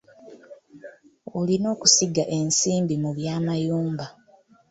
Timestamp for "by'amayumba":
3.17-4.05